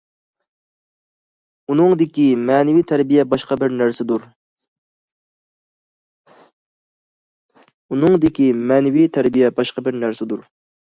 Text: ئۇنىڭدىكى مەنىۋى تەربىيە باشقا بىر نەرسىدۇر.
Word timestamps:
ئۇنىڭدىكى 1.73 2.25
مەنىۋى 2.47 2.81
تەربىيە 2.91 3.25
باشقا 3.35 3.59
بىر 3.63 3.75
نەرسىدۇر. 3.81 4.25